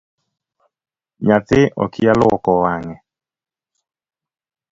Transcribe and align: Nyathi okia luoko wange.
Nyathi 1.25 1.59
okia 1.83 2.11
luoko 2.19 2.51
wange. 2.63 2.95